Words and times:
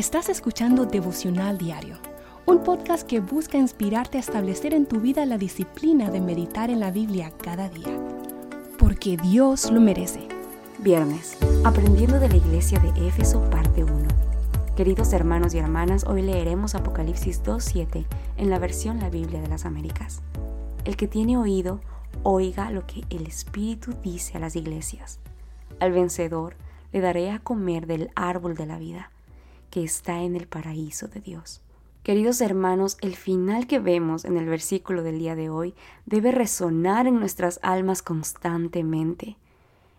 Estás 0.00 0.30
escuchando 0.30 0.86
Devocional 0.86 1.58
Diario, 1.58 1.98
un 2.46 2.62
podcast 2.62 3.06
que 3.06 3.20
busca 3.20 3.58
inspirarte 3.58 4.16
a 4.16 4.20
establecer 4.20 4.72
en 4.72 4.86
tu 4.86 4.98
vida 4.98 5.26
la 5.26 5.36
disciplina 5.36 6.10
de 6.10 6.22
meditar 6.22 6.70
en 6.70 6.80
la 6.80 6.90
Biblia 6.90 7.30
cada 7.36 7.68
día, 7.68 8.00
porque 8.78 9.18
Dios 9.18 9.70
lo 9.70 9.78
merece. 9.78 10.26
Viernes, 10.78 11.36
aprendiendo 11.64 12.18
de 12.18 12.30
la 12.30 12.36
iglesia 12.36 12.78
de 12.78 13.08
Éfeso, 13.08 13.42
parte 13.50 13.84
1. 13.84 13.92
Queridos 14.74 15.12
hermanos 15.12 15.52
y 15.52 15.58
hermanas, 15.58 16.04
hoy 16.06 16.22
leeremos 16.22 16.74
Apocalipsis 16.74 17.44
2.7 17.44 18.06
en 18.38 18.48
la 18.48 18.58
versión 18.58 19.00
La 19.00 19.10
Biblia 19.10 19.42
de 19.42 19.48
las 19.48 19.66
Américas. 19.66 20.22
El 20.86 20.96
que 20.96 21.08
tiene 21.08 21.36
oído, 21.36 21.78
oiga 22.22 22.70
lo 22.70 22.86
que 22.86 23.04
el 23.10 23.26
Espíritu 23.26 23.92
dice 24.02 24.38
a 24.38 24.40
las 24.40 24.56
iglesias. 24.56 25.18
Al 25.78 25.92
vencedor 25.92 26.54
le 26.90 27.02
daré 27.02 27.30
a 27.30 27.38
comer 27.38 27.86
del 27.86 28.10
árbol 28.14 28.54
de 28.54 28.64
la 28.64 28.78
vida 28.78 29.10
que 29.70 29.82
está 29.84 30.22
en 30.22 30.36
el 30.36 30.46
paraíso 30.46 31.08
de 31.08 31.20
Dios. 31.20 31.62
Queridos 32.02 32.40
hermanos, 32.40 32.96
el 33.02 33.14
final 33.14 33.66
que 33.66 33.78
vemos 33.78 34.24
en 34.24 34.36
el 34.36 34.46
versículo 34.46 35.02
del 35.02 35.18
día 35.18 35.36
de 35.36 35.50
hoy 35.50 35.74
debe 36.06 36.32
resonar 36.32 37.06
en 37.06 37.20
nuestras 37.20 37.60
almas 37.62 38.02
constantemente. 38.02 39.36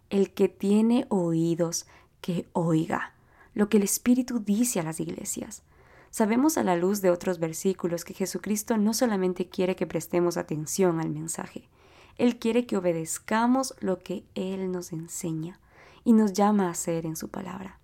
El 0.09 0.31
que 0.31 0.49
tiene 0.49 1.05
oídos, 1.09 1.85
que 2.21 2.47
oiga 2.53 3.13
lo 3.53 3.69
que 3.69 3.77
el 3.77 3.83
Espíritu 3.83 4.39
dice 4.39 4.79
a 4.79 4.83
las 4.83 4.99
iglesias. 4.99 5.63
Sabemos 6.09 6.57
a 6.57 6.63
la 6.63 6.75
luz 6.75 7.01
de 7.01 7.09
otros 7.09 7.39
versículos 7.39 8.03
que 8.03 8.13
Jesucristo 8.13 8.77
no 8.77 8.93
solamente 8.93 9.47
quiere 9.47 9.75
que 9.75 9.87
prestemos 9.87 10.37
atención 10.37 10.99
al 10.99 11.09
mensaje, 11.09 11.69
Él 12.17 12.37
quiere 12.37 12.65
que 12.65 12.77
obedezcamos 12.77 13.73
lo 13.79 13.99
que 13.99 14.25
Él 14.35 14.71
nos 14.71 14.91
enseña 14.91 15.59
y 16.03 16.13
nos 16.13 16.33
llama 16.33 16.67
a 16.67 16.71
hacer 16.71 17.05
en 17.05 17.15
su 17.15 17.29
palabra. 17.29 17.79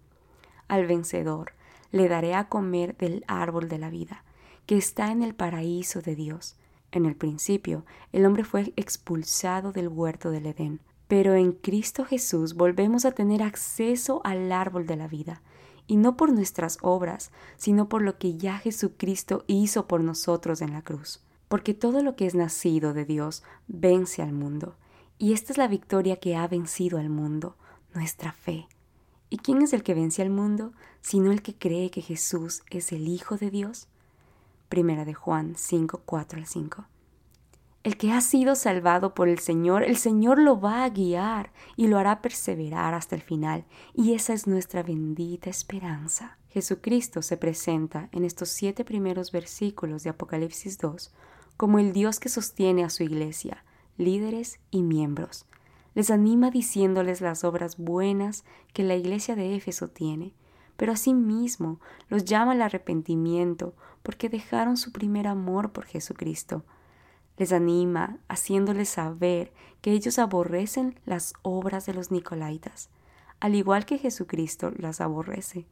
Al 0.68 0.86
vencedor, 0.88 1.54
le 1.92 2.08
daré 2.08 2.36
a 2.36 2.50
comer 2.50 2.96
del 2.98 3.24
árbol 3.28 3.70
de 3.70 3.78
la 3.78 3.90
vida, 3.90 4.24
que 4.66 4.78
está 4.78 5.12
en 5.12 5.24
el 5.24 5.36
paraíso 5.36 6.02
de 6.02 6.16
Dios. 6.16 6.58
En 6.92 7.06
el 7.06 7.16
principio, 7.16 7.86
el 8.12 8.26
hombre 8.26 8.44
fue 8.44 8.74
expulsado 8.76 9.72
del 9.72 9.88
huerto 9.88 10.32
del 10.32 10.46
Edén, 10.46 10.80
pero 11.08 11.36
en 11.36 11.52
Cristo 11.52 12.06
Jesús 12.06 12.56
volvemos 12.56 13.06
a 13.06 13.12
tener 13.12 13.42
acceso 13.44 14.22
al 14.24 14.52
árbol 14.52 14.88
de 14.88 14.96
la 14.96 15.08
vida, 15.08 15.42
y 15.88 15.96
no 15.96 16.18
por 16.18 16.34
nuestras 16.34 16.78
obras, 16.82 17.32
sino 17.56 17.88
por 17.88 18.02
lo 18.02 18.18
que 18.18 18.36
ya 18.36 18.58
Jesucristo 18.58 19.44
hizo 19.48 19.88
por 19.88 20.02
nosotros 20.02 20.62
en 20.62 20.74
la 20.74 20.82
cruz. 20.82 21.24
Porque 21.48 21.74
todo 21.74 22.04
lo 22.04 22.18
que 22.18 22.26
es 22.26 22.36
nacido 22.36 22.94
de 22.94 23.06
Dios 23.06 23.44
vence 23.68 24.22
al 24.22 24.34
mundo, 24.34 24.76
y 25.18 25.34
esta 25.34 25.54
es 25.54 25.58
la 25.58 25.70
victoria 25.70 26.18
que 26.18 26.36
ha 26.36 26.48
vencido 26.48 27.00
al 27.00 27.10
mundo, 27.10 27.56
nuestra 27.94 28.34
fe. 28.34 28.68
¿Y 29.30 29.38
quién 29.38 29.62
es 29.62 29.74
el 29.74 29.84
que 29.84 29.94
vence 29.94 30.22
al 30.22 30.30
mundo, 30.30 30.72
sino 31.02 31.32
el 31.32 31.42
que 31.42 31.56
cree 31.56 31.92
que 31.92 32.02
Jesús 32.02 32.64
es 32.70 32.92
el 32.92 33.08
Hijo 33.08 33.38
de 33.38 33.52
Dios? 33.52 33.88
Primera 34.70 35.06
de 35.06 35.14
Juan 35.14 35.56
5, 35.56 36.02
4 36.06 36.40
al 36.40 36.46
5. 36.46 36.86
El 37.84 37.96
que 37.96 38.12
ha 38.12 38.20
sido 38.20 38.56
salvado 38.56 39.14
por 39.14 39.30
el 39.30 39.40
Señor, 39.40 39.84
el 39.84 39.96
Señor 39.96 40.40
lo 40.40 40.60
va 40.60 40.84
a 40.84 40.90
guiar 40.90 41.54
y 41.78 41.88
lo 41.88 41.98
hará 41.98 42.22
perseverar 42.22 42.94
hasta 42.94 43.16
el 43.16 43.22
final, 43.22 43.66
y 43.94 44.14
esa 44.14 44.34
es 44.34 44.46
nuestra 44.46 44.84
bendita 44.84 45.50
esperanza. 45.50 46.38
Jesucristo 46.50 47.22
se 47.22 47.38
presenta 47.38 48.10
en 48.12 48.26
estos 48.26 48.50
siete 48.50 48.84
primeros 48.84 49.32
versículos 49.32 50.04
de 50.04 50.10
Apocalipsis 50.10 50.78
2 50.80 51.14
como 51.56 51.80
el 51.80 51.94
Dios 51.94 52.20
que 52.20 52.30
sostiene 52.30 52.84
a 52.84 52.90
su 52.90 53.04
iglesia, 53.04 53.64
líderes 53.98 54.60
y 54.70 54.84
miembros, 54.84 55.46
les 55.98 56.12
anima 56.12 56.52
diciéndoles 56.52 57.22
las 57.22 57.44
obras 57.44 57.78
buenas 57.80 58.46
que 58.72 58.84
la 58.84 58.96
iglesia 58.96 59.36
de 59.36 59.56
Éfeso 59.56 59.88
tiene, 59.88 60.32
pero 60.76 60.92
asimismo 60.92 61.80
los 62.08 62.24
llama 62.24 62.52
al 62.52 62.62
arrepentimiento 62.62 63.74
porque 64.04 64.30
dejaron 64.30 64.78
su 64.78 64.92
primer 64.92 65.26
amor 65.26 65.72
por 65.72 65.86
Jesucristo. 65.86 66.64
Les 67.38 67.52
anima 67.52 68.20
haciéndoles 68.28 68.90
saber 68.90 69.52
que 69.82 69.92
ellos 69.92 70.20
aborrecen 70.20 71.00
las 71.08 71.34
obras 71.42 71.88
de 71.88 71.96
los 71.96 72.12
Nicolaitas, 72.12 72.92
al 73.40 73.56
igual 73.56 73.88
que 73.88 73.98
Jesucristo 73.98 74.72
las 74.78 75.02
aborrece. 75.02 75.66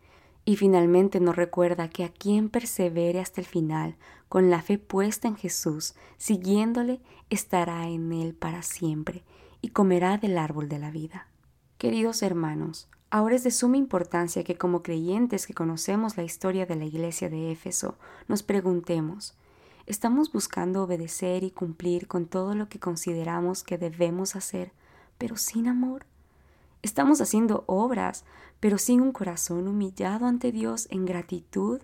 Y 0.44 0.55
finalmente 0.55 1.19
nos 1.19 1.35
recuerda 1.35 1.88
que 1.88 2.03
a 2.03 2.09
quien 2.09 2.50
persevere 2.50 3.19
hasta 3.19 3.41
el 3.41 3.45
final, 3.45 3.95
con 4.27 4.50
la 4.50 4.63
fe 4.63 4.79
puesta 4.79 5.27
en 5.27 5.35
Jesús, 5.35 5.94
siguiéndole, 6.17 7.00
estará 7.29 7.88
en 7.89 8.11
él 8.11 8.33
para 8.33 8.63
siempre 8.63 9.23
y 9.65 9.69
comerá 9.69 10.19
del 10.19 10.37
árbol 10.37 10.69
de 10.69 10.77
la 10.77 10.91
vida. 10.91 11.25
Queridos 11.79 12.21
hermanos, 12.21 12.87
ahora 13.09 13.33
es 13.33 13.43
de 13.43 13.49
suma 13.49 13.77
importancia 13.77 14.43
que 14.43 14.59
como 14.59 14.83
creyentes 14.83 15.47
que 15.47 15.55
conocemos 15.55 16.17
la 16.17 16.23
historia 16.23 16.67
de 16.67 16.75
la 16.75 16.85
iglesia 16.85 17.31
de 17.31 17.51
Éfeso, 17.51 17.95
nos 18.27 18.43
preguntemos, 18.43 19.33
¿estamos 19.87 20.31
buscando 20.31 20.83
obedecer 20.83 21.43
y 21.43 21.49
cumplir 21.49 22.07
con 22.07 22.27
todo 22.27 22.53
lo 22.53 22.69
que 22.69 22.79
consideramos 22.79 23.63
que 23.63 23.79
debemos 23.79 24.35
hacer, 24.35 24.71
pero 25.17 25.35
sin 25.35 25.67
amor? 25.67 26.05
¿Estamos 26.83 27.19
haciendo 27.19 27.63
obras, 27.65 28.23
pero 28.59 28.77
sin 28.77 29.01
un 29.01 29.13
corazón 29.13 29.67
humillado 29.67 30.27
ante 30.27 30.51
Dios 30.51 30.87
en 30.91 31.05
gratitud? 31.05 31.81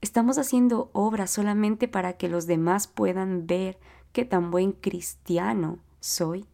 ¿Estamos 0.00 0.38
haciendo 0.38 0.88
obras 0.94 1.30
solamente 1.30 1.88
para 1.88 2.14
que 2.14 2.30
los 2.30 2.46
demás 2.46 2.86
puedan 2.86 3.46
ver 3.46 3.78
qué 4.14 4.24
tan 4.24 4.50
buen 4.50 4.72
cristiano 4.72 5.78
soy? 6.00 6.46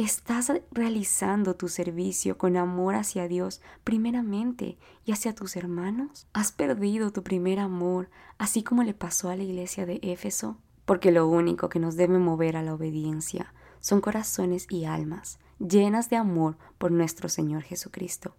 ¿Estás 0.00 0.50
realizando 0.70 1.56
tu 1.56 1.68
servicio 1.68 2.38
con 2.38 2.56
amor 2.56 2.94
hacia 2.94 3.28
Dios 3.28 3.60
primeramente 3.84 4.78
y 5.04 5.12
hacia 5.12 5.34
tus 5.34 5.56
hermanos? 5.56 6.26
¿Has 6.32 6.52
perdido 6.52 7.12
tu 7.12 7.22
primer 7.22 7.58
amor, 7.58 8.08
así 8.38 8.62
como 8.62 8.82
le 8.82 8.94
pasó 8.94 9.28
a 9.28 9.36
la 9.36 9.42
iglesia 9.42 9.84
de 9.84 10.00
Éfeso? 10.00 10.56
Porque 10.86 11.12
lo 11.12 11.28
único 11.28 11.68
que 11.68 11.80
nos 11.80 11.96
debe 11.96 12.18
mover 12.18 12.56
a 12.56 12.62
la 12.62 12.72
obediencia 12.72 13.52
son 13.80 14.00
corazones 14.00 14.66
y 14.70 14.86
almas 14.86 15.38
llenas 15.58 16.08
de 16.08 16.16
amor 16.16 16.56
por 16.78 16.92
nuestro 16.92 17.28
Señor 17.28 17.62
Jesucristo. 17.62 18.34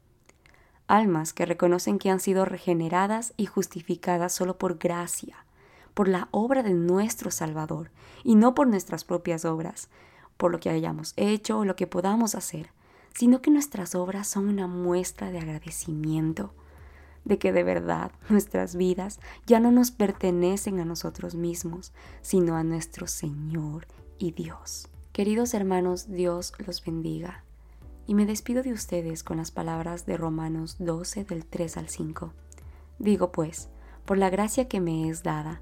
Almas 0.88 1.31
que 1.31 1.45
reconocen 1.45 2.00
que 2.00 2.09
han 2.09 2.19
sido 2.19 2.44
regeneradas 2.44 3.35
y 3.38 3.45
justificadas 3.45 4.33
solo 4.33 4.57
por 4.57 4.79
gracia, 4.79 5.45
por 5.94 6.07
la 6.07 6.27
obra 6.31 6.63
de 6.63 6.73
nuestro 6.73 7.29
Salvador, 7.29 7.91
y 8.23 8.33
no 8.33 8.55
por 8.55 8.66
nuestras 8.66 9.03
propias 9.03 9.45
obras, 9.45 9.89
por 10.38 10.52
lo 10.52 10.59
que 10.59 10.69
hayamos 10.69 11.14
hecho 11.18 11.59
o 11.59 11.66
lo 11.66 11.75
que 11.75 11.88
podamos 11.88 12.36
hacer, 12.36 12.69
sino 13.14 13.42
que 13.42 13.52
nuestras 13.52 13.96
obras 13.96 14.28
son 14.28 14.47
una 14.47 14.68
muestra 14.68 15.31
de 15.31 15.40
agradecimiento, 15.40 16.53
de 17.25 17.38
que 17.38 17.52
de 17.52 17.64
verdad 17.64 18.12
nuestras 18.30 18.75
vidas 18.75 19.19
ya 19.46 19.59
no 19.59 19.72
nos 19.72 19.92
pertenecen 19.92 20.80
a 20.80 20.86
nosotros 20.86 21.36
mismos, 21.36 21.94
sino 22.22 22.56
a 22.56 22.64
nuestro 22.64 23.08
Señor 23.08 23.88
y 24.18 24.31
Dios. 24.31 24.88
Queridos 25.12 25.53
hermanos, 25.53 26.09
Dios 26.09 26.53
los 26.66 26.84
bendiga. 26.84 27.44
Y 28.08 28.16
me 28.16 28.25
despido 28.25 28.63
de 28.63 28.74
ustedes 28.74 29.24
con 29.24 29.38
las 29.38 29.52
palabras 29.52 30.06
de 30.06 30.18
Romanos 30.18 30.78
12 30.80 31.25
del 31.25 31.46
3 31.46 31.78
al 31.78 31.90
5. 31.90 32.34
Digo 32.98 33.31
pues, 33.31 33.69
por 34.06 34.18
la 34.18 34.30
gracia 34.30 34.68
que 34.68 34.80
me 34.80 35.09
es 35.09 35.24
dada, 35.24 35.62